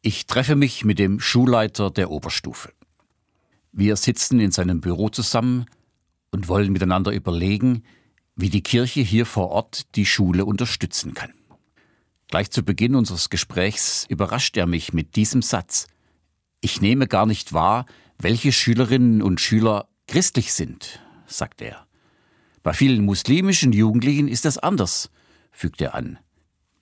Ich 0.00 0.26
treffe 0.26 0.54
mich 0.54 0.84
mit 0.84 0.98
dem 1.00 1.18
Schulleiter 1.18 1.90
der 1.90 2.10
Oberstufe. 2.10 2.72
Wir 3.72 3.96
sitzen 3.96 4.38
in 4.38 4.52
seinem 4.52 4.80
Büro 4.80 5.08
zusammen 5.08 5.66
und 6.30 6.46
wollen 6.46 6.72
miteinander 6.72 7.12
überlegen, 7.12 7.82
wie 8.36 8.48
die 8.48 8.62
Kirche 8.62 9.00
hier 9.00 9.26
vor 9.26 9.48
Ort 9.50 9.96
die 9.96 10.06
Schule 10.06 10.44
unterstützen 10.44 11.14
kann. 11.14 11.32
Gleich 12.28 12.50
zu 12.50 12.62
Beginn 12.62 12.94
unseres 12.94 13.28
Gesprächs 13.28 14.06
überrascht 14.08 14.56
er 14.56 14.66
mich 14.66 14.92
mit 14.92 15.16
diesem 15.16 15.42
Satz. 15.42 15.88
Ich 16.60 16.80
nehme 16.80 17.08
gar 17.08 17.26
nicht 17.26 17.52
wahr, 17.52 17.84
welche 18.18 18.52
Schülerinnen 18.52 19.20
und 19.20 19.40
Schüler 19.40 19.88
christlich 20.06 20.52
sind, 20.52 21.00
sagt 21.26 21.60
er. 21.60 21.86
Bei 22.62 22.72
vielen 22.72 23.04
muslimischen 23.04 23.72
Jugendlichen 23.72 24.28
ist 24.28 24.44
das 24.44 24.58
anders, 24.58 25.10
fügt 25.50 25.80
er 25.80 25.94
an. 25.94 26.18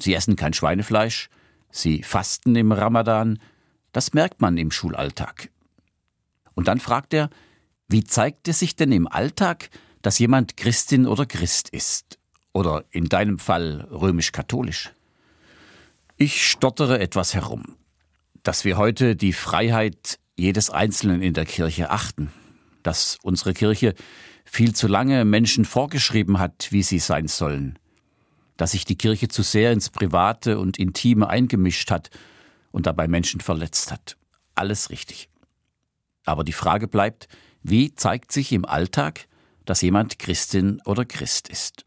Sie 0.00 0.14
essen 0.14 0.36
kein 0.36 0.52
Schweinefleisch, 0.52 1.30
sie 1.70 2.02
fasten 2.02 2.56
im 2.56 2.72
Ramadan, 2.72 3.38
das 3.92 4.14
merkt 4.14 4.40
man 4.40 4.56
im 4.56 4.70
Schulalltag. 4.70 5.50
Und 6.54 6.68
dann 6.68 6.80
fragt 6.80 7.14
er, 7.14 7.30
wie 7.88 8.04
zeigt 8.04 8.48
es 8.48 8.58
sich 8.58 8.76
denn 8.76 8.92
im 8.92 9.06
Alltag, 9.06 9.70
dass 10.02 10.18
jemand 10.18 10.56
Christin 10.56 11.06
oder 11.06 11.26
Christ 11.26 11.68
ist? 11.68 12.18
Oder 12.52 12.84
in 12.90 13.08
deinem 13.08 13.38
Fall 13.38 13.86
römisch-katholisch? 13.90 14.92
Ich 16.16 16.48
stottere 16.48 16.98
etwas 16.98 17.34
herum, 17.34 17.76
dass 18.42 18.64
wir 18.64 18.78
heute 18.78 19.16
die 19.16 19.34
Freiheit 19.34 20.18
jedes 20.36 20.70
Einzelnen 20.70 21.20
in 21.20 21.34
der 21.34 21.44
Kirche 21.44 21.90
achten, 21.90 22.32
dass 22.82 23.18
unsere 23.22 23.52
Kirche 23.52 23.94
viel 24.44 24.74
zu 24.74 24.86
lange 24.86 25.24
Menschen 25.24 25.64
vorgeschrieben 25.64 26.38
hat, 26.38 26.68
wie 26.70 26.82
sie 26.82 26.98
sein 26.98 27.28
sollen, 27.28 27.78
dass 28.56 28.72
sich 28.72 28.84
die 28.84 28.98
Kirche 28.98 29.28
zu 29.28 29.42
sehr 29.42 29.72
ins 29.72 29.90
Private 29.90 30.58
und 30.58 30.78
Intime 30.78 31.28
eingemischt 31.28 31.90
hat 31.90 32.10
und 32.72 32.86
dabei 32.86 33.08
Menschen 33.08 33.40
verletzt 33.40 33.92
hat. 33.92 34.16
Alles 34.54 34.90
richtig. 34.90 35.28
Aber 36.24 36.44
die 36.44 36.52
Frage 36.52 36.88
bleibt, 36.88 37.28
wie 37.62 37.94
zeigt 37.94 38.32
sich 38.32 38.52
im 38.52 38.64
Alltag, 38.64 39.26
dass 39.64 39.82
jemand 39.82 40.18
Christin 40.18 40.80
oder 40.84 41.04
Christ 41.04 41.48
ist? 41.48 41.84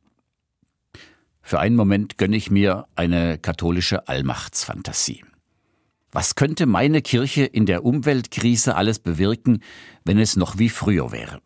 Für 1.41 1.59
einen 1.59 1.75
Moment 1.75 2.17
gönne 2.17 2.37
ich 2.37 2.51
mir 2.51 2.87
eine 2.95 3.37
katholische 3.39 4.07
Allmachtsfantasie. 4.07 5.23
Was 6.11 6.35
könnte 6.35 6.65
meine 6.65 7.01
Kirche 7.01 7.43
in 7.43 7.65
der 7.65 7.85
Umweltkrise 7.85 8.75
alles 8.75 8.99
bewirken, 8.99 9.63
wenn 10.03 10.19
es 10.19 10.35
noch 10.35 10.57
wie 10.57 10.69
früher 10.69 11.11
wäre? 11.11 11.41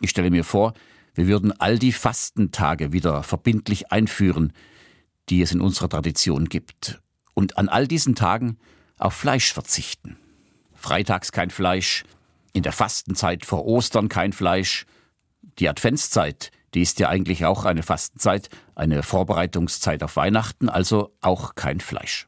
Ich 0.00 0.10
stelle 0.10 0.30
mir 0.30 0.44
vor, 0.44 0.74
wir 1.14 1.26
würden 1.26 1.52
all 1.60 1.78
die 1.78 1.92
Fastentage 1.92 2.92
wieder 2.92 3.22
verbindlich 3.22 3.92
einführen, 3.92 4.52
die 5.28 5.42
es 5.42 5.52
in 5.52 5.60
unserer 5.60 5.88
Tradition 5.88 6.48
gibt, 6.48 7.00
und 7.34 7.58
an 7.58 7.68
all 7.68 7.86
diesen 7.86 8.14
Tagen 8.14 8.58
auf 8.98 9.14
Fleisch 9.14 9.52
verzichten. 9.52 10.16
Freitags 10.74 11.32
kein 11.32 11.50
Fleisch, 11.50 12.04
in 12.52 12.62
der 12.62 12.72
Fastenzeit 12.72 13.44
vor 13.44 13.64
Ostern 13.64 14.08
kein 14.08 14.32
Fleisch, 14.32 14.86
die 15.58 15.68
Adventszeit 15.68 16.50
die 16.74 16.82
ist 16.82 16.98
ja 16.98 17.08
eigentlich 17.08 17.44
auch 17.44 17.64
eine 17.64 17.82
Fastenzeit, 17.82 18.50
eine 18.74 19.02
Vorbereitungszeit 19.02 20.02
auf 20.02 20.16
Weihnachten, 20.16 20.68
also 20.68 21.14
auch 21.20 21.54
kein 21.54 21.80
Fleisch. 21.80 22.26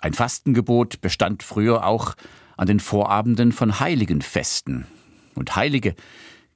Ein 0.00 0.12
Fastengebot 0.12 1.00
bestand 1.00 1.42
früher 1.42 1.86
auch 1.86 2.14
an 2.56 2.66
den 2.66 2.80
Vorabenden 2.80 3.52
von 3.52 3.80
heiligen 3.80 4.22
Festen. 4.22 4.86
Und 5.34 5.56
Heilige 5.56 5.94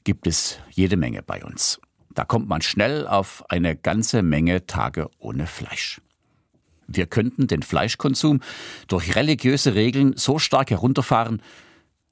gibt 0.09 0.27
es 0.27 0.59
jede 0.70 0.97
Menge 0.97 1.23
bei 1.23 1.45
uns. 1.45 1.83
Da 2.14 2.25
kommt 2.25 2.48
man 2.48 2.62
schnell 2.62 3.06
auf 3.06 3.45
eine 3.51 3.77
ganze 3.77 4.23
Menge 4.23 4.64
Tage 4.64 5.11
ohne 5.19 5.47
Fleisch. 5.47 6.01
Wir 6.87 7.05
könnten 7.05 7.47
den 7.47 7.62
Fleischkonsum 7.62 8.41
durch 8.86 9.17
religiöse 9.17 9.75
Regeln 9.75 10.17
so 10.17 10.39
stark 10.39 10.70
herunterfahren, 10.70 11.42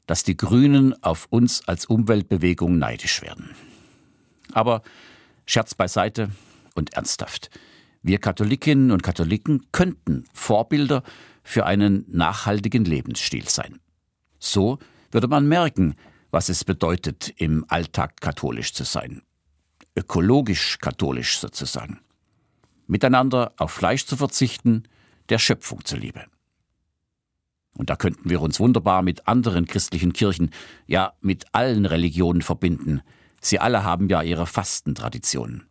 dass 0.07 0.25
die 0.25 0.37
Grünen 0.37 1.03
auf 1.03 1.27
uns 1.31 1.67
als 1.67 1.87
Umweltbewegung 1.87 2.77
neidisch 2.77 3.23
werden. 3.23 3.57
Aber 4.53 4.83
Scherz 5.47 5.75
beiseite 5.75 6.29
und 6.75 6.93
ernsthaft. 6.93 7.49
Wir 8.03 8.19
Katholikinnen 8.19 8.91
und 8.91 9.03
Katholiken 9.03 9.69
könnten 9.73 10.25
Vorbilder 10.35 11.03
für 11.43 11.65
einen 11.65 12.05
nachhaltigen 12.09 12.85
Lebensstil 12.85 13.49
sein. 13.49 13.81
So 14.39 14.81
würde 15.11 15.29
man 15.29 15.49
merken, 15.49 15.97
was 16.31 16.49
es 16.49 16.65
bedeutet, 16.65 17.33
im 17.37 17.65
Alltag 17.69 18.21
katholisch 18.21 18.73
zu 18.73 18.85
sein. 18.85 19.23
Ökologisch 19.97 20.79
katholisch 20.79 21.39
sozusagen. 21.39 22.01
Miteinander 22.87 23.53
auf 23.57 23.73
Fleisch 23.73 24.07
zu 24.07 24.17
verzichten, 24.17 24.85
der 25.29 25.39
Schöpfung 25.39 25.85
zuliebe. 25.85 26.25
Und 27.77 27.91
da 27.91 27.97
könnten 27.97 28.31
wir 28.31 28.41
uns 28.41 28.61
wunderbar 28.61 29.03
mit 29.03 29.29
anderen 29.29 29.67
christlichen 29.67 30.13
Kirchen, 30.13 30.51
ja 30.87 31.13
mit 31.21 31.47
allen 31.53 31.85
Religionen 31.85 32.43
verbinden, 32.43 33.03
Sie 33.47 33.61
alle 33.61 33.85
haben 33.85 34.09
ja 34.09 34.23
ihre 34.23 34.47
Fastentraditionen. 34.47 35.69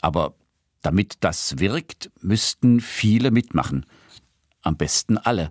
Aber 0.00 0.36
damit 0.80 1.16
das 1.20 1.58
wirkt, 1.58 2.10
müssten 2.20 2.80
viele 2.80 3.32
mitmachen. 3.32 3.84
Am 4.62 4.76
besten 4.76 5.18
alle. 5.18 5.50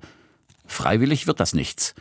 Freiwillig 0.65 1.27
wird 1.27 1.41
das 1.41 1.53
nichts. 1.53 1.95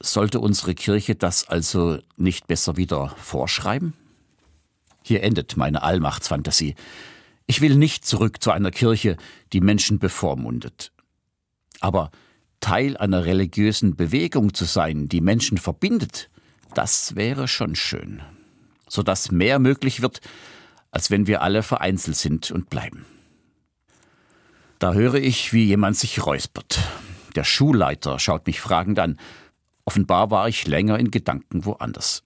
Sollte 0.00 0.40
unsere 0.40 0.74
Kirche 0.74 1.14
das 1.14 1.48
also 1.48 1.98
nicht 2.16 2.46
besser 2.46 2.76
wieder 2.76 3.14
vorschreiben? 3.16 3.94
Hier 5.02 5.22
endet 5.22 5.56
meine 5.56 5.82
Allmachtsfantasie. 5.82 6.74
Ich 7.46 7.60
will 7.60 7.76
nicht 7.76 8.04
zurück 8.04 8.42
zu 8.42 8.50
einer 8.50 8.70
Kirche, 8.70 9.16
die 9.52 9.60
Menschen 9.60 9.98
bevormundet. 9.98 10.92
Aber 11.80 12.10
Teil 12.60 12.96
einer 12.96 13.24
religiösen 13.24 13.96
Bewegung 13.96 14.52
zu 14.52 14.64
sein, 14.64 15.08
die 15.08 15.20
Menschen 15.20 15.58
verbindet, 15.58 16.30
das 16.74 17.14
wäre 17.14 17.48
schon 17.48 17.76
schön. 17.76 18.22
Sodass 18.88 19.30
mehr 19.30 19.58
möglich 19.58 20.02
wird, 20.02 20.20
als 20.90 21.10
wenn 21.10 21.26
wir 21.26 21.42
alle 21.42 21.62
vereinzelt 21.62 22.16
sind 22.16 22.50
und 22.50 22.70
bleiben. 22.70 23.04
Da 24.78 24.92
höre 24.92 25.14
ich, 25.14 25.52
wie 25.52 25.64
jemand 25.64 25.96
sich 25.96 26.24
räuspert. 26.24 26.80
Der 27.34 27.44
Schulleiter 27.44 28.18
schaut 28.18 28.46
mich 28.46 28.60
fragend 28.60 28.98
an. 28.98 29.18
Offenbar 29.86 30.30
war 30.30 30.48
ich 30.48 30.66
länger 30.66 30.98
in 30.98 31.10
Gedanken 31.10 31.64
woanders. 31.64 32.24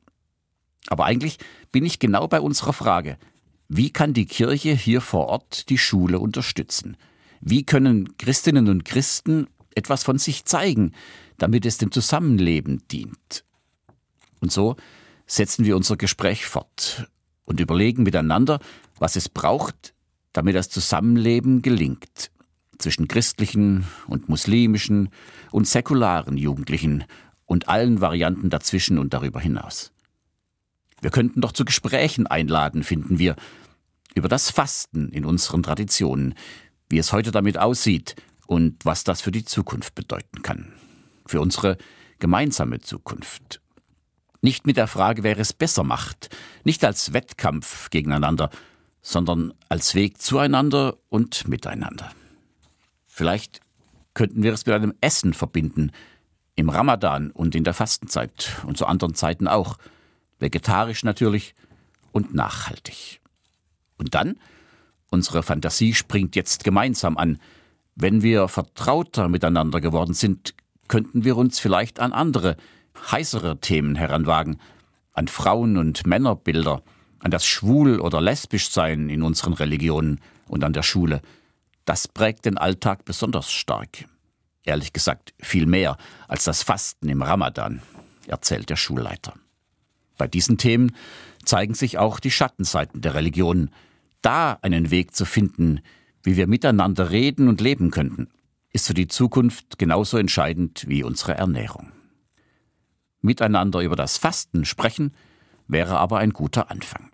Aber 0.89 1.05
eigentlich 1.05 1.39
bin 1.71 1.85
ich 1.85 1.99
genau 1.99 2.27
bei 2.27 2.41
unserer 2.41 2.73
Frage. 2.73 3.19
Wie 3.69 3.91
kann 3.93 4.15
die 4.15 4.27
Kirche 4.27 4.73
hier 4.73 5.01
vor 5.01 5.27
Ort 5.29 5.69
die 5.69 5.79
Schule 5.79 6.19
unterstützen? 6.19 6.97
Wie 7.41 7.65
können 7.65 8.17
Christinnen 8.19 8.69
und 8.69 8.85
Christen 8.85 9.47
etwas 9.75 10.03
von 10.03 10.19
sich 10.19 10.45
zeigen, 10.45 10.93
damit 11.39 11.65
es 11.67 11.79
dem 11.79 11.93
Zusammenleben 11.93 12.83
dient? 12.91 13.45
Und 14.41 14.51
so 14.51 14.77
setzen 15.27 15.65
wir 15.65 15.77
unser 15.77 15.97
Gespräch 15.97 16.47
fort 16.47 17.09
und 17.45 17.61
überlegen 17.61 18.03
miteinander, 18.03 18.59
was 18.99 19.17
es 19.17 19.29
braucht, 19.29 19.95
damit 20.33 20.57
das 20.57 20.71
Zusammenleben 20.71 21.63
gelingt 21.63 22.31
zwischen 22.79 23.09
christlichen 23.09 23.85
und 24.07 24.29
muslimischen 24.29 25.11
und 25.51 25.69
säkularen 25.69 26.37
Jugendlichen 26.37 27.05
und 27.51 27.69
allen 27.69 28.01
Varianten 28.01 28.49
dazwischen 28.49 28.97
und 28.97 29.13
darüber 29.13 29.41
hinaus. 29.41 29.91
Wir 31.01 31.11
könnten 31.11 31.41
doch 31.41 31.51
zu 31.51 31.65
Gesprächen 31.65 32.29
einladen, 32.29 32.85
finden 32.85 33.19
wir, 33.19 33.35
über 34.15 34.29
das 34.29 34.53
Fasten 34.53 35.09
in 35.09 35.25
unseren 35.25 35.65
Traditionen, 35.65 36.35
wie 36.89 36.99
es 36.99 37.13
heute 37.13 37.33
damit 37.33 37.59
aussieht 37.59 38.15
und 38.47 38.85
was 38.85 39.03
das 39.03 39.21
für 39.21 39.33
die 39.33 39.45
Zukunft 39.45 39.97
bedeuten 39.97 40.43
kann. 40.43 40.73
Für 41.27 41.41
unsere 41.41 41.77
gemeinsame 42.21 42.79
Zukunft 42.83 43.61
nicht 44.43 44.65
mit 44.65 44.77
der 44.77 44.87
Frage, 44.87 45.25
wer 45.25 45.37
es 45.37 45.53
besser 45.53 45.83
macht, 45.83 46.29
nicht 46.63 46.85
als 46.85 47.13
Wettkampf 47.13 47.91
gegeneinander, 47.91 48.51
sondern 49.03 49.55
als 49.69 49.97
Weg 49.97 50.23
zueinander 50.23 50.99
und 51.09 51.49
miteinander. 51.49 52.13
Vielleicht 53.07 53.61
könnten 54.15 54.45
wir 54.45 54.53
es 54.53 54.67
mit 54.67 54.75
einem 54.77 54.95
Essen 55.01 55.35
verbinden, 55.35 55.91
im 56.61 56.69
Ramadan 56.69 57.31
und 57.31 57.55
in 57.55 57.65
der 57.65 57.75
Fastenzeit 57.75 58.63
und 58.67 58.77
zu 58.77 58.87
anderen 58.87 59.15
Zeiten 59.15 59.49
auch, 59.49 59.79
vegetarisch 60.39 61.03
natürlich 61.05 61.55
und 62.13 62.35
nachhaltig. 62.35 63.21
Und 63.97 64.15
dann, 64.15 64.37
unsere 65.11 65.43
Fantasie 65.43 65.95
springt 65.95 66.37
jetzt 66.37 66.63
gemeinsam 66.63 67.17
an, 67.17 67.39
wenn 67.97 68.23
wir 68.23 68.49
vertrauter 68.49 69.29
miteinander 69.29 69.81
geworden 69.81 70.15
sind, 70.15 70.55
könnten 70.89 71.25
wir 71.25 71.37
uns 71.37 71.59
vielleicht 71.59 71.99
an 71.99 72.13
andere, 72.13 72.57
heißere 73.11 73.59
Themen 73.61 73.95
heranwagen, 73.95 74.61
an 75.13 75.29
Frauen- 75.29 75.77
und 75.77 76.07
Männerbilder, 76.07 76.83
an 77.21 77.31
das 77.31 77.47
Schwul- 77.47 78.01
oder 78.01 78.21
Lesbischsein 78.21 79.09
in 79.09 79.23
unseren 79.23 79.53
Religionen 79.53 80.21
und 80.47 80.65
an 80.65 80.73
der 80.73 80.83
Schule. 80.83 81.21
Das 81.85 82.09
prägt 82.09 82.45
den 82.45 82.59
Alltag 82.59 83.05
besonders 83.05 83.51
stark. 83.51 84.07
Ehrlich 84.65 84.93
gesagt 84.93 85.35
viel 85.41 85.67
mehr 85.67 85.97
als 86.29 86.45
das 86.45 86.63
Fasten 86.63 87.09
im 87.09 87.23
Ramadan, 87.23 87.83
erzählt 88.27 88.71
der 88.71 88.77
Schulleiter. 88.77 89.35
Bei 90.19 90.29
diesen 90.29 90.59
Themen 90.59 90.95
zeigen 91.45 91.75
sich 91.75 91.99
auch 91.99 92.21
die 92.21 92.31
Schattenseiten 92.31 93.01
der 93.01 93.15
Religion, 93.15 93.71
da 94.23 94.59
einen 94.61 94.91
Weg 94.91 95.15
zu 95.15 95.25
finden, 95.25 95.81
wie 96.23 96.37
wir 96.37 96.47
miteinander 96.47 97.11
reden 97.11 97.49
und 97.49 97.61
leben 97.61 97.91
könnten. 97.91 98.29
ist 98.73 98.87
für 98.87 98.95
die 98.95 99.09
Zukunft 99.09 99.79
genauso 99.79 100.17
entscheidend 100.17 100.85
wie 100.87 101.03
unsere 101.03 101.35
Ernährung. 101.35 101.91
Miteinander 103.21 103.81
über 103.81 103.97
das 103.97 104.17
Fasten 104.17 104.65
sprechen 104.65 105.13
wäre 105.67 105.99
aber 105.99 106.19
ein 106.19 106.33
guter 106.33 106.71
Anfang. 106.71 107.11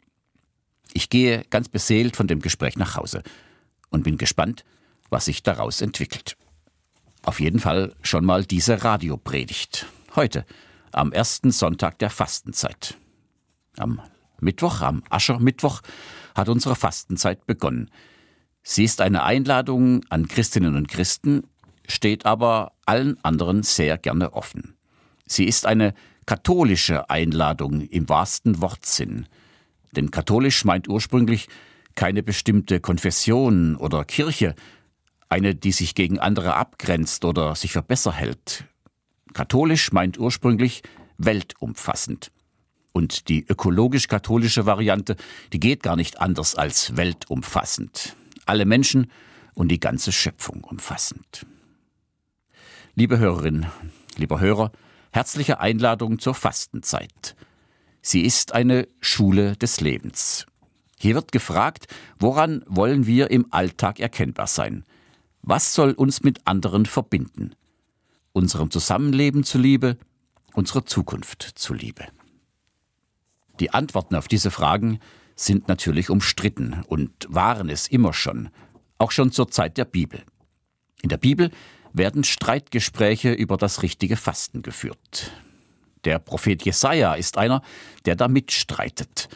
Ich 0.93 1.09
gehe 1.09 1.45
ganz 1.51 1.69
beseelt 1.69 2.17
von 2.17 2.27
dem 2.27 2.41
Gespräch 2.41 2.77
nach 2.77 2.97
Hause 2.97 3.23
und 3.91 4.05
bin 4.05 4.19
gespannt, 4.19 4.65
was 5.09 5.27
sich 5.27 5.43
daraus 5.43 5.81
entwickelt. 5.81 6.37
Auf 7.27 7.41
jeden 7.41 7.59
Fall 7.59 7.93
schon 8.03 8.25
mal 8.25 8.45
diese 8.45 8.85
Radiopredigt. 8.85 9.87
Heute, 10.15 10.47
am 10.93 11.11
ersten 11.11 11.51
Sonntag 11.51 11.99
der 11.99 12.09
Fastenzeit. 12.09 12.97
Am 13.77 14.01
Mittwoch, 14.41 14.81
am 14.81 15.03
Aschermittwoch, 15.11 15.81
hat 16.37 16.49
unsere 16.49 16.77
Fastenzeit 16.77 17.45
begonnen. 17.45 17.91
Sie 18.63 18.85
ist 18.85 19.01
eine 19.01 19.25
Einladung 19.25 20.03
an 20.09 20.29
Christinnen 20.29 20.77
und 20.77 20.87
Christen, 20.87 21.43
steht 21.89 22.27
aber 22.27 22.75
allen 22.87 23.19
anderen 23.25 23.65
sehr 23.65 23.99
gerne 23.99 24.33
offen. 24.33 24.77
Sie 25.27 25.47
ist 25.47 25.67
eine 25.67 25.95
katholische 26.27 27.11
Einladung 27.11 27.81
im 27.81 28.09
wahrsten 28.09 28.63
Wortsinn. 28.63 29.27
Denn 29.91 30.13
katholisch 30.13 30.65
meint 30.65 30.87
ursprünglich 30.87 31.49
keine 31.97 32.23
bestimmte 32.23 32.79
Konfession 32.79 33.75
oder 33.75 34.05
Kirche, 34.05 34.55
eine, 35.29 35.55
die 35.55 35.73
sich 35.73 35.95
gegen 35.95 36.19
andere 36.19 36.55
abgrenzt 36.55 37.25
oder 37.25 37.55
sich 37.55 37.73
für 37.73 37.83
besser 37.83 38.13
hält. 38.13 38.65
Katholisch 39.35 39.93
meint 39.93 40.19
ursprünglich 40.19 40.83
weltumfassend. 41.19 42.31
Und 42.93 43.29
die 43.29 43.45
ökologisch-katholische 43.47 44.65
Variante, 44.65 45.17
die 45.53 45.61
geht 45.61 45.83
gar 45.83 45.97
nicht 45.97 46.21
anders 46.21 46.55
als 46.55 46.97
weltumfassend. 46.97 48.17
Alle 48.47 48.65
Menschen 48.65 49.11
und 49.55 49.69
die 49.69 49.81
ganze 49.81 50.13
Schöpfung 50.13 50.65
umfassend. 50.65 51.45
Liebe 52.95 53.19
Hörerinnen, 53.19 53.67
lieber 54.17 54.41
Hörer, 54.41 54.73
herzliche 55.13 55.61
Einladung 55.61 56.19
zur 56.19 56.35
Fastenzeit. 56.35 57.37
Sie 58.01 58.23
ist 58.23 58.53
eine 58.53 58.89
Schule 59.01 59.57
des 59.57 59.81
Lebens. 59.81 60.47
Hier 60.99 61.15
wird 61.15 61.33
gefragt, 61.33 61.89
woran 62.19 62.63
wollen 62.67 63.07
wir 63.07 63.31
im 63.31 63.47
Alltag 63.51 64.01
erkennbar 64.01 64.47
sein? 64.47 64.85
Was 65.49 65.75
soll 65.75 65.93
uns 65.93 66.25
mit 66.25 66.45
anderen 66.45 66.87
verbinden? 66.87 67.55
Unserem 68.33 68.69
Zusammenleben 68.73 69.45
zuliebe, 69.45 69.97
unserer 70.55 70.85
Zukunft 70.85 71.53
zuliebe. 71.55 72.05
Die 73.61 73.71
Antworten 73.71 74.17
auf 74.17 74.27
diese 74.27 74.51
Fragen 74.51 74.99
sind 75.37 75.69
natürlich 75.69 76.11
umstritten 76.11 76.83
und 76.89 77.27
waren 77.29 77.69
es 77.69 77.87
immer 77.87 78.13
schon, 78.13 78.51
auch 78.99 79.13
schon 79.13 79.31
zur 79.31 79.49
Zeit 79.49 79.79
der 79.79 79.85
Bibel. 79.85 80.25
In 81.01 81.11
der 81.11 81.17
Bibel 81.17 81.53
werden 81.93 82.25
Streitgespräche 82.25 83.33
über 83.33 83.57
das 83.57 83.85
richtige 83.85 84.17
Fasten 84.17 84.63
geführt. 84.63 85.31
Der 86.05 86.19
Prophet 86.19 86.65
Jesaja 86.65 87.15
ist 87.15 87.39
einer, 87.39 87.63
der 88.05 88.17
da 88.17 88.27
mitstreitet. 88.27 89.29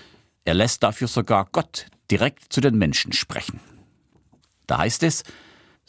Er 0.45 0.55
lässt 0.55 0.83
dafür 0.83 1.06
sogar 1.06 1.49
Gott 1.53 1.87
direkt 2.11 2.53
zu 2.53 2.61
den 2.61 2.77
Menschen 2.77 3.13
sprechen. 3.13 3.61
Da 4.67 4.79
heißt 4.79 5.05
es, 5.05 5.23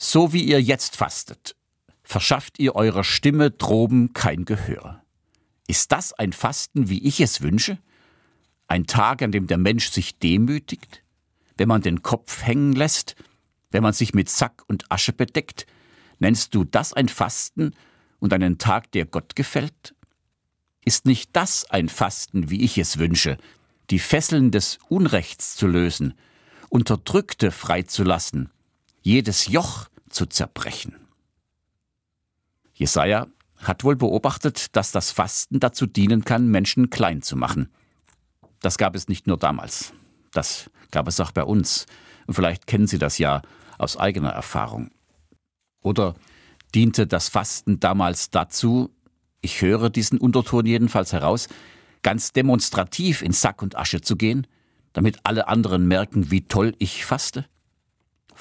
so 0.03 0.33
wie 0.33 0.43
ihr 0.43 0.59
jetzt 0.59 0.97
fastet, 0.97 1.55
verschafft 2.01 2.57
ihr 2.57 2.73
eurer 2.75 3.03
Stimme 3.03 3.51
droben 3.51 4.13
kein 4.13 4.45
Gehör. 4.45 5.03
Ist 5.67 5.91
das 5.91 6.11
ein 6.11 6.33
Fasten, 6.33 6.89
wie 6.89 7.05
ich 7.05 7.21
es 7.21 7.41
wünsche? 7.41 7.77
Ein 8.67 8.87
Tag, 8.87 9.21
an 9.21 9.31
dem 9.31 9.45
der 9.45 9.59
Mensch 9.59 9.91
sich 9.91 10.17
demütigt, 10.17 11.03
wenn 11.55 11.67
man 11.67 11.83
den 11.83 12.01
Kopf 12.01 12.41
hängen 12.41 12.73
lässt, 12.73 13.15
wenn 13.69 13.83
man 13.83 13.93
sich 13.93 14.15
mit 14.15 14.27
Sack 14.27 14.63
und 14.67 14.91
Asche 14.91 15.13
bedeckt, 15.13 15.67
nennst 16.17 16.55
du 16.55 16.63
das 16.63 16.93
ein 16.93 17.07
Fasten 17.07 17.75
und 18.19 18.33
einen 18.33 18.57
Tag, 18.57 18.91
der 18.93 19.05
Gott 19.05 19.35
gefällt? 19.35 19.93
Ist 20.83 21.05
nicht 21.05 21.29
das 21.33 21.69
ein 21.69 21.89
Fasten, 21.89 22.49
wie 22.49 22.63
ich 22.63 22.79
es 22.79 22.97
wünsche, 22.97 23.37
die 23.91 23.99
Fesseln 23.99 24.49
des 24.49 24.79
Unrechts 24.89 25.55
zu 25.55 25.67
lösen, 25.67 26.15
Unterdrückte 26.69 27.51
freizulassen, 27.51 28.49
jedes 29.03 29.47
Joch 29.47 29.90
zu 30.11 30.25
zerbrechen? 30.25 30.95
Jesaja 32.73 33.27
hat 33.57 33.83
wohl 33.83 33.95
beobachtet, 33.95 34.75
dass 34.75 34.91
das 34.91 35.11
Fasten 35.11 35.59
dazu 35.59 35.85
dienen 35.85 36.25
kann, 36.25 36.47
Menschen 36.47 36.89
klein 36.89 37.21
zu 37.21 37.35
machen. 37.35 37.69
Das 38.59 38.77
gab 38.77 38.95
es 38.95 39.07
nicht 39.07 39.27
nur 39.27 39.37
damals. 39.37 39.93
Das 40.31 40.69
gab 40.91 41.07
es 41.07 41.19
auch 41.19 41.31
bei 41.31 41.43
uns. 41.43 41.85
Und 42.27 42.33
vielleicht 42.33 42.67
kennen 42.67 42.87
Sie 42.87 42.97
das 42.97 43.17
ja 43.17 43.41
aus 43.77 43.97
eigener 43.97 44.29
Erfahrung. 44.31 44.91
Oder 45.81 46.15
diente 46.73 47.07
das 47.07 47.29
Fasten 47.29 47.79
damals 47.79 48.29
dazu, 48.29 48.91
ich 49.41 49.61
höre 49.61 49.89
diesen 49.89 50.19
Unterton 50.19 50.65
jedenfalls 50.65 51.13
heraus, 51.13 51.47
ganz 52.03 52.31
demonstrativ 52.31 53.21
in 53.21 53.31
Sack 53.31 53.61
und 53.61 53.75
Asche 53.77 54.01
zu 54.01 54.15
gehen, 54.15 54.47
damit 54.93 55.19
alle 55.23 55.47
anderen 55.47 55.87
merken, 55.87 56.31
wie 56.31 56.41
toll 56.47 56.75
ich 56.79 57.05
faste? 57.05 57.45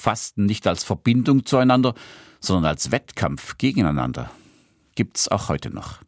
Fasten 0.01 0.45
nicht 0.45 0.67
als 0.67 0.83
Verbindung 0.83 1.45
zueinander, 1.45 1.93
sondern 2.39 2.65
als 2.65 2.91
Wettkampf 2.91 3.57
gegeneinander. 3.57 4.31
Gibt's 4.95 5.27
auch 5.27 5.47
heute 5.47 5.69
noch. 5.69 5.99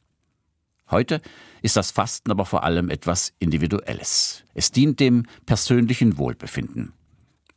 Heute 0.89 1.21
ist 1.61 1.77
das 1.77 1.91
Fasten 1.91 2.31
aber 2.31 2.45
vor 2.45 2.63
allem 2.63 2.89
etwas 2.89 3.33
Individuelles. 3.39 4.43
Es 4.53 4.71
dient 4.71 4.99
dem 4.99 5.25
persönlichen 5.45 6.17
Wohlbefinden. 6.17 6.93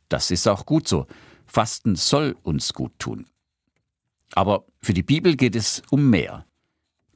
Das 0.09 0.31
ist 0.31 0.47
auch 0.47 0.65
gut 0.65 0.87
so. 0.87 1.07
Fasten 1.45 1.95
soll 1.95 2.35
uns 2.43 2.73
gut 2.73 2.93
tun. 2.99 3.25
Aber 4.33 4.65
für 4.81 4.93
die 4.93 5.03
Bibel 5.03 5.35
geht 5.35 5.55
es 5.55 5.81
um 5.89 6.09
mehr. 6.09 6.45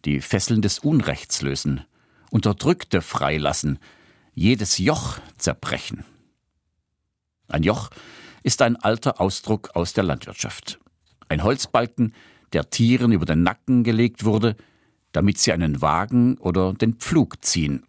Die 0.06 0.20
Fesseln 0.22 0.62
des 0.62 0.80
Unrechts 0.80 1.42
lösen, 1.42 1.86
Unterdrückte 2.32 3.02
freilassen, 3.02 3.80
jedes 4.34 4.78
Joch 4.78 5.20
zerbrechen. 5.38 6.06
Ein 7.48 7.64
Joch 7.64 7.90
ist 8.44 8.62
ein 8.62 8.76
alter 8.76 9.22
Ausdruck 9.22 9.76
aus 9.76 9.94
der 9.94 10.04
Landwirtschaft. 10.04 10.80
Ein 11.30 11.44
Holzbalken, 11.44 12.14
der 12.54 12.70
Tieren 12.70 13.12
über 13.12 13.26
den 13.26 13.44
Nacken 13.44 13.84
gelegt 13.84 14.26
wurde, 14.26 14.56
damit 15.12 15.38
sie 15.38 15.52
einen 15.52 15.82
Wagen 15.82 16.38
oder 16.38 16.74
den 16.74 16.96
Pflug 16.96 17.44
ziehen. 17.44 17.86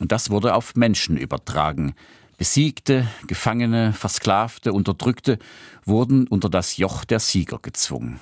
Und 0.00 0.12
das 0.12 0.30
wurde 0.30 0.54
auf 0.54 0.74
Menschen 0.74 1.16
übertragen. 1.16 1.94
Besiegte, 2.38 3.06
Gefangene, 3.26 3.92
Versklavte, 3.92 4.72
Unterdrückte 4.72 5.38
wurden 5.84 6.26
unter 6.26 6.48
das 6.48 6.76
Joch 6.76 7.04
der 7.04 7.20
Sieger 7.20 7.58
gezwungen. 7.58 8.18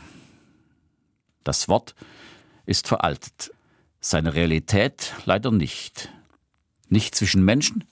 Das 1.44 1.68
Wort 1.68 1.94
ist 2.66 2.86
veraltet, 2.86 3.50
seine 4.00 4.34
Realität 4.34 5.14
leider 5.24 5.50
nicht. 5.50 6.12
Nicht 6.88 7.14
zwischen 7.14 7.44
Menschen 7.44 7.84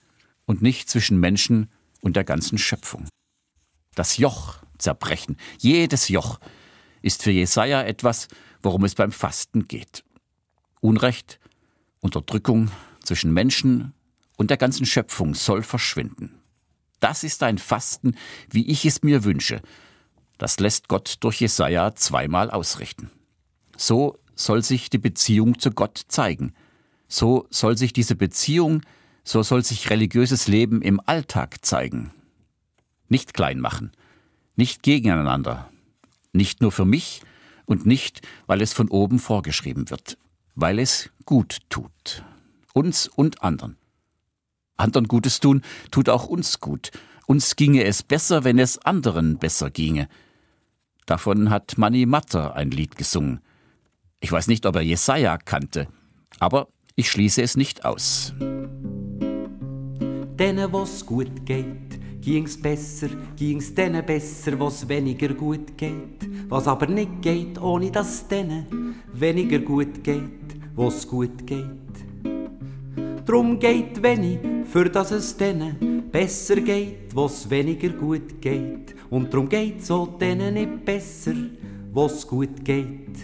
und 0.44 0.60
nicht 0.60 0.90
zwischen 0.90 1.18
Menschen 1.18 1.70
und 2.00 2.16
der 2.16 2.24
ganzen 2.24 2.58
Schöpfung. 2.58 3.08
Das 3.98 4.16
Joch 4.16 4.58
zerbrechen, 4.78 5.36
jedes 5.58 6.06
Joch, 6.06 6.38
ist 7.02 7.24
für 7.24 7.32
Jesaja 7.32 7.82
etwas, 7.82 8.28
worum 8.62 8.84
es 8.84 8.94
beim 8.94 9.10
Fasten 9.10 9.66
geht. 9.66 10.04
Unrecht, 10.80 11.40
Unterdrückung 11.98 12.70
zwischen 13.02 13.32
Menschen 13.32 13.92
und 14.36 14.50
der 14.50 14.56
ganzen 14.56 14.86
Schöpfung 14.86 15.34
soll 15.34 15.64
verschwinden. 15.64 16.38
Das 17.00 17.24
ist 17.24 17.42
ein 17.42 17.58
Fasten, 17.58 18.14
wie 18.48 18.68
ich 18.68 18.84
es 18.84 19.02
mir 19.02 19.24
wünsche. 19.24 19.62
Das 20.38 20.60
lässt 20.60 20.86
Gott 20.86 21.16
durch 21.18 21.40
Jesaja 21.40 21.96
zweimal 21.96 22.52
ausrichten. 22.52 23.10
So 23.76 24.20
soll 24.36 24.62
sich 24.62 24.90
die 24.90 24.98
Beziehung 24.98 25.58
zu 25.58 25.72
Gott 25.72 26.02
zeigen. 26.06 26.54
So 27.08 27.48
soll 27.50 27.76
sich 27.76 27.92
diese 27.92 28.14
Beziehung, 28.14 28.82
so 29.24 29.42
soll 29.42 29.64
sich 29.64 29.90
religiöses 29.90 30.46
Leben 30.46 30.82
im 30.82 31.00
Alltag 31.04 31.64
zeigen. 31.66 32.12
Nicht 33.08 33.34
klein 33.34 33.60
machen, 33.60 33.92
nicht 34.56 34.82
gegeneinander, 34.82 35.70
nicht 36.32 36.60
nur 36.60 36.72
für 36.72 36.84
mich 36.84 37.22
und 37.66 37.86
nicht, 37.86 38.26
weil 38.46 38.60
es 38.60 38.72
von 38.72 38.88
oben 38.88 39.18
vorgeschrieben 39.18 39.90
wird 39.90 40.18
weil 40.60 40.80
es 40.80 41.10
gut 41.24 41.58
tut. 41.68 42.24
Uns 42.74 43.06
und 43.06 43.42
anderen. 43.42 43.76
Anderen 44.76 45.06
Gutes 45.06 45.38
tun 45.38 45.62
tut 45.92 46.08
auch 46.08 46.26
uns 46.26 46.58
gut. 46.58 46.90
Uns 47.26 47.54
ginge 47.54 47.84
es 47.84 48.02
besser, 48.02 48.42
wenn 48.42 48.58
es 48.58 48.78
anderen 48.78 49.38
besser 49.38 49.70
ginge. 49.70 50.08
Davon 51.06 51.50
hat 51.50 51.78
Manny 51.78 52.06
Matter 52.06 52.56
ein 52.56 52.72
Lied 52.72 52.96
gesungen. 52.96 53.40
Ich 54.20 54.32
weiß 54.32 54.48
nicht, 54.48 54.66
ob 54.66 54.74
er 54.74 54.82
Jesaja 54.82 55.38
kannte, 55.38 55.86
aber 56.40 56.66
ich 56.96 57.08
schließe 57.08 57.40
es 57.40 57.56
nicht 57.56 57.84
aus. 57.84 58.34
Denen, 60.40 60.72
wo's 60.72 61.06
gut 61.06 61.46
geht, 61.46 62.00
ging's 62.28 62.56
besser, 62.56 63.08
ging's 63.36 63.74
denen 63.74 64.04
besser, 64.04 64.58
wo's 64.58 64.88
weniger 64.88 65.34
gut 65.34 65.76
geht. 65.76 66.28
Was 66.48 66.66
aber 66.66 66.86
nicht 66.86 67.22
geht, 67.22 67.60
ohne 67.60 67.90
dass 67.90 68.26
denen 68.28 68.94
weniger 69.12 69.58
gut 69.58 70.02
geht 70.04 70.38
wo's 70.78 71.08
gut 71.08 71.44
geht. 71.44 71.66
Drum 73.26 73.58
geht 73.58 74.00
wenig, 74.00 74.38
für 74.64 74.88
dass 74.88 75.10
es 75.10 75.36
denen 75.36 76.08
besser 76.10 76.60
geht, 76.60 77.14
wo's 77.14 77.50
weniger 77.50 77.90
gut 77.90 78.40
geht. 78.40 78.94
Und 79.10 79.34
drum 79.34 79.48
geht's 79.48 79.90
auch 79.90 80.16
denen 80.18 80.54
nicht 80.54 80.84
besser, 80.84 81.34
wo's 81.92 82.26
gut 82.26 82.64
geht. 82.64 83.16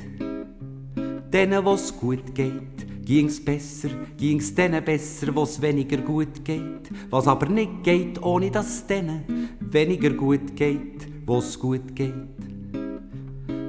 Denen, 1.32 1.64
wo's 1.64 1.96
gut 1.96 2.34
geht, 2.34 2.93
ging's 3.04 3.44
besser, 3.44 3.90
ging's 4.16 4.54
denen 4.54 4.82
besser, 4.82 5.34
wo's 5.34 5.60
weniger 5.60 5.98
gut 5.98 6.44
geht. 6.44 6.90
Was 7.10 7.26
aber 7.26 7.46
nicht 7.48 7.82
geht, 7.82 8.22
ohne 8.22 8.50
dass 8.50 8.86
denen 8.86 9.50
weniger 9.60 10.10
gut 10.10 10.56
geht, 10.56 11.06
wo's 11.26 11.58
gut 11.58 11.94
geht. 11.94 12.14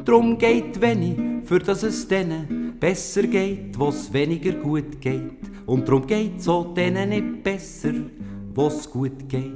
Drum 0.06 0.38
geht 0.38 0.80
wenig, 0.80 1.18
für 1.46 1.60
dass 1.60 1.84
es 1.84 2.08
denen 2.08 2.76
besser 2.80 3.24
geht, 3.24 3.78
wo's 3.78 4.12
weniger 4.14 4.54
gut 4.54 5.02
geht. 5.02 5.40
Und 5.66 5.88
drum 5.88 6.06
geht's 6.06 6.48
auch 6.48 6.74
denen 6.74 7.10
nicht 7.10 7.44
besser, 7.44 7.94
wo's 8.54 8.90
gut 8.90 9.28
geht. 9.28 9.54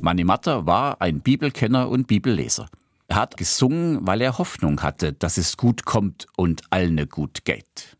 Manimatta 0.00 0.64
war 0.64 1.00
ein 1.00 1.20
Bibelkenner 1.20 1.88
und 1.88 2.06
Bibelleser. 2.06 2.68
Er 3.08 3.16
hat 3.16 3.36
gesungen, 3.38 4.06
weil 4.06 4.20
er 4.20 4.38
Hoffnung 4.38 4.82
hatte, 4.82 5.14
dass 5.14 5.38
es 5.38 5.56
gut 5.56 5.84
kommt 5.84 6.26
und 6.36 6.62
allen 6.70 7.08
gut 7.08 7.44
geht. 7.44 7.96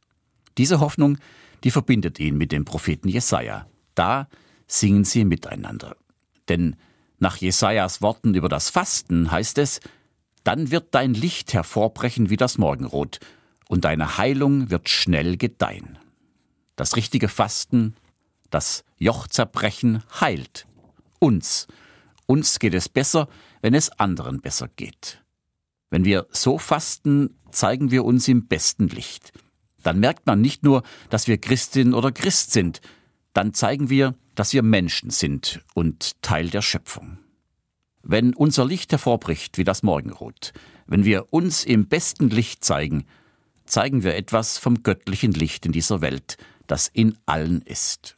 Diese 0.58 0.80
Hoffnung, 0.80 1.18
die 1.64 1.70
verbindet 1.70 2.20
ihn 2.20 2.36
mit 2.36 2.52
dem 2.52 2.64
Propheten 2.64 3.08
Jesaja. 3.08 3.66
Da 3.94 4.28
singen 4.66 5.04
sie 5.04 5.24
miteinander. 5.24 5.96
Denn 6.48 6.76
nach 7.18 7.36
Jesajas 7.36 8.02
Worten 8.02 8.34
über 8.34 8.50
das 8.50 8.68
Fasten 8.68 9.30
heißt 9.30 9.56
es: 9.58 9.80
Dann 10.44 10.70
wird 10.70 10.94
dein 10.94 11.14
Licht 11.14 11.54
hervorbrechen 11.54 12.28
wie 12.28 12.36
das 12.36 12.58
Morgenrot, 12.58 13.18
und 13.68 13.84
deine 13.84 14.18
Heilung 14.18 14.70
wird 14.70 14.88
schnell 14.88 15.36
gedeihen. 15.36 15.98
Das 16.76 16.96
richtige 16.96 17.28
Fasten, 17.28 17.96
das 18.50 18.84
Jochzerbrechen 18.98 20.02
heilt 20.20 20.66
uns 21.18 21.66
uns 22.28 22.58
geht 22.58 22.74
es 22.74 22.90
besser, 22.90 23.26
wenn 23.60 23.74
es 23.74 23.90
anderen 23.90 24.40
besser 24.40 24.68
geht. 24.68 25.22
Wenn 25.90 26.04
wir 26.04 26.26
so 26.30 26.58
fasten, 26.58 27.38
zeigen 27.50 27.90
wir 27.90 28.04
uns 28.04 28.28
im 28.28 28.46
besten 28.46 28.88
Licht. 28.88 29.32
Dann 29.82 30.00
merkt 30.00 30.26
man 30.26 30.40
nicht 30.40 30.62
nur, 30.62 30.82
dass 31.08 31.28
wir 31.28 31.38
Christin 31.38 31.94
oder 31.94 32.12
Christ 32.12 32.52
sind, 32.52 32.80
dann 33.32 33.54
zeigen 33.54 33.88
wir, 33.88 34.14
dass 34.34 34.52
wir 34.52 34.62
Menschen 34.62 35.10
sind 35.10 35.60
und 35.74 36.20
Teil 36.22 36.50
der 36.50 36.62
Schöpfung. 36.62 37.18
Wenn 38.02 38.34
unser 38.34 38.64
Licht 38.64 38.92
hervorbricht 38.92 39.58
wie 39.58 39.64
das 39.64 39.82
Morgenrot, 39.82 40.52
wenn 40.86 41.04
wir 41.04 41.32
uns 41.32 41.64
im 41.64 41.88
besten 41.88 42.30
Licht 42.30 42.64
zeigen, 42.64 43.06
zeigen 43.66 44.02
wir 44.02 44.16
etwas 44.16 44.58
vom 44.58 44.82
göttlichen 44.82 45.32
Licht 45.32 45.66
in 45.66 45.72
dieser 45.72 46.00
Welt, 46.00 46.36
das 46.66 46.88
in 46.88 47.16
allen 47.26 47.62
ist. 47.62 48.16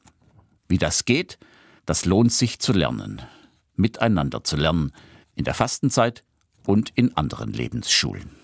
Wie 0.69 0.79
das 0.79 1.05
geht, 1.05 1.39
das 1.87 2.05
lohnt 2.05 2.33
sich 2.33 2.59
zu 2.59 2.73
lernen 2.73 3.23
miteinander 3.81 4.45
zu 4.45 4.57
lernen, 4.57 4.93
in 5.41 5.45
der 5.45 5.55
Fastenzeit 5.55 6.23
und 6.67 6.93
in 6.97 7.17
anderen 7.17 7.51
Lebensschulen. 7.51 8.40